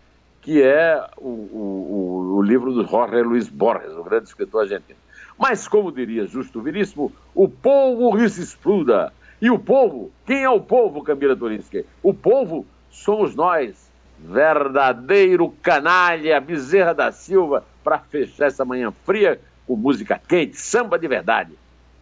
que 0.41 0.61
é 0.61 1.07
o, 1.17 1.27
o, 1.27 2.35
o, 2.37 2.41
livro 2.41 2.73
do 2.73 2.85
Jorge 2.85 3.21
Luiz 3.21 3.47
Borges, 3.47 3.93
o 3.95 4.03
grande 4.03 4.27
escritor 4.27 4.63
argentino. 4.63 4.97
Mas, 5.37 5.67
como 5.67 5.91
diria 5.91 6.25
Justo 6.25 6.61
Veríssimo, 6.61 7.11
o 7.33 7.47
povo 7.47 8.17
se 8.27 8.41
exploda. 8.41 9.13
E 9.41 9.49
o 9.49 9.59
povo, 9.59 10.11
quem 10.25 10.43
é 10.43 10.49
o 10.49 10.59
povo, 10.59 11.03
Camila 11.03 11.35
Turinski? 11.35 11.85
O 12.01 12.13
povo 12.13 12.65
somos 12.89 13.35
nós, 13.35 13.89
verdadeiro 14.19 15.53
canalha, 15.61 16.39
Bezerra 16.39 16.93
da 16.93 17.11
Silva, 17.11 17.63
para 17.83 17.99
fechar 17.99 18.47
essa 18.47 18.65
manhã 18.65 18.91
fria 19.05 19.39
com 19.67 19.75
música 19.75 20.19
quente, 20.27 20.57
samba 20.57 20.97
de 20.97 21.07
verdade. 21.07 21.51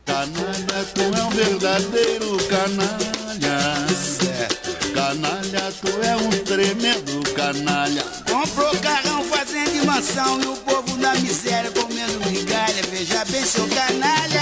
Canalha, 0.06 0.86
tu 0.94 1.02
é 1.02 1.24
um 1.24 1.30
verdadeiro 1.30 2.38
canalha. 2.48 4.21
Tu 5.80 5.88
é 6.06 6.16
um 6.16 6.30
tremendo 6.44 7.22
canalha. 7.34 8.04
Comprou 8.30 8.76
carrão, 8.82 9.24
fazendo 9.24 9.86
mansão 9.86 10.42
e 10.42 10.46
o 10.46 10.56
povo 10.58 10.98
na 10.98 11.16
miséria 11.16 11.72
comendo 11.72 12.20
migalha. 12.30 12.82
Veja 12.90 13.24
bem, 13.26 13.44
seu 13.44 13.68
canalha. 13.68 14.41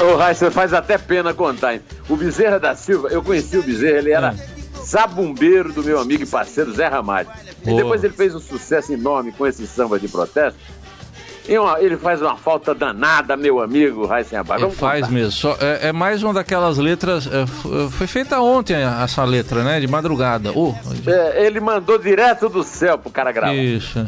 Ô, 0.00 0.14
oh, 0.14 0.34
você 0.34 0.50
faz 0.50 0.74
até 0.74 0.98
pena 0.98 1.32
contar, 1.32 1.74
hein? 1.74 1.80
O 2.08 2.16
Bezerra 2.16 2.58
da 2.58 2.74
Silva, 2.74 3.08
eu 3.08 3.22
conheci 3.22 3.56
o 3.56 3.62
Bezerra, 3.62 3.98
ele 3.98 4.10
era 4.10 4.34
zabumbeiro 4.84 5.72
do 5.72 5.82
meu 5.82 5.98
amigo 5.98 6.22
e 6.22 6.26
parceiro 6.26 6.72
Zé 6.72 6.86
Ramalho. 6.86 7.28
E 7.62 7.74
depois 7.74 8.04
ele 8.04 8.12
fez 8.12 8.34
um 8.34 8.40
sucesso 8.40 8.92
enorme 8.92 9.32
com 9.32 9.46
esse 9.46 9.66
samba 9.66 9.98
de 9.98 10.06
protesto 10.08 10.58
ele 11.80 11.96
faz 11.96 12.20
uma 12.20 12.36
falta 12.36 12.74
danada, 12.74 13.36
meu 13.36 13.60
amigo 13.60 14.06
Raíssen 14.06 14.38
Abar. 14.38 14.60
Ele 14.60 14.70
faz 14.70 15.02
contar. 15.02 15.12
mesmo. 15.12 15.32
Só, 15.32 15.56
é, 15.60 15.88
é, 15.88 15.92
mais 15.92 16.22
uma 16.22 16.34
daquelas 16.34 16.78
letras. 16.78 17.26
É, 17.26 17.46
foi 17.90 18.06
feita 18.06 18.40
ontem 18.40 18.74
essa 18.74 19.24
letra, 19.24 19.62
né? 19.62 19.78
De 19.78 19.86
madrugada. 19.86 20.50
Oh, 20.54 20.74
é, 21.06 21.46
ele 21.46 21.60
mandou 21.60 21.98
direto 21.98 22.48
do 22.48 22.62
céu 22.62 22.98
pro 22.98 23.10
cara 23.10 23.30
gravar. 23.30 23.54
Isso. 23.54 24.06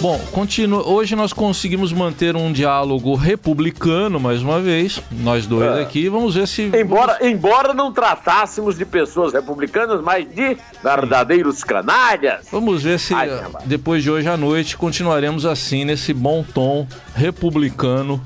Bom, 0.00 0.18
continua. 0.32 0.86
Hoje 0.88 1.14
nós 1.14 1.32
conseguimos 1.32 1.92
manter 1.92 2.34
um 2.34 2.52
diálogo 2.52 3.14
republicano, 3.14 4.18
mais 4.18 4.42
uma 4.42 4.60
vez, 4.60 5.00
nós 5.10 5.46
dois 5.46 5.78
é. 5.78 5.82
aqui. 5.82 6.08
Vamos 6.08 6.34
ver 6.34 6.48
se. 6.48 6.62
Embora, 6.74 7.18
embora 7.26 7.74
não 7.74 7.92
tratássemos 7.92 8.76
de 8.76 8.84
pessoas 8.84 9.32
republicanas, 9.32 10.00
mas 10.02 10.28
de 10.28 10.56
verdadeiros 10.82 11.62
canalhas. 11.62 12.46
Vamos 12.50 12.82
ver 12.82 12.98
se 12.98 13.14
Ai, 13.14 13.30
depois 13.64 14.02
de 14.02 14.10
hoje 14.10 14.28
à 14.28 14.36
noite 14.36 14.76
continuaremos 14.76 15.46
assim, 15.46 15.84
nesse 15.84 16.12
bom 16.12 16.42
tom 16.42 16.86
republicano 17.14 18.20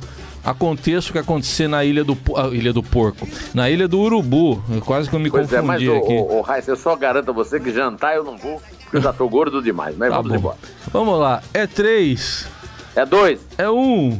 aconteça 0.46 1.10
o 1.10 1.12
que 1.12 1.18
acontecer 1.18 1.66
na 1.66 1.84
ilha 1.84 2.04
do, 2.04 2.16
ah, 2.36 2.48
ilha 2.52 2.72
do 2.72 2.82
Porco, 2.82 3.26
na 3.52 3.68
ilha 3.68 3.88
do 3.88 3.98
Urubu. 3.98 4.62
Quase 4.84 5.10
que 5.10 5.16
eu 5.16 5.20
me 5.20 5.28
pois 5.28 5.50
confundi 5.50 5.88
é, 5.90 5.92
mas, 5.92 6.04
aqui. 6.04 6.14
Ô, 6.14 6.40
ô, 6.40 6.44
eu 6.68 6.76
só 6.76 6.94
garanto 6.94 7.32
a 7.32 7.34
você 7.34 7.58
que 7.58 7.72
jantar 7.72 8.14
eu 8.14 8.22
não 8.22 8.36
vou, 8.36 8.62
porque 8.84 8.98
eu 8.98 9.02
já 9.02 9.12
tô 9.12 9.28
gordo 9.28 9.60
demais. 9.60 9.96
Mas 9.96 10.10
tá 10.10 10.16
vamos 10.16 10.30
bom. 10.30 10.38
embora. 10.38 10.56
Vamos 10.96 11.20
lá. 11.20 11.42
É 11.52 11.66
três. 11.66 12.46
É 12.94 13.04
dois. 13.04 13.38
É 13.58 13.68
um. 13.68 14.18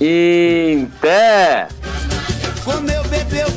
Em 0.00 0.86
pé. 0.98 1.68
Com 2.64 2.80
meu 2.80 3.04
bebê 3.04 3.42
eu 3.42 3.50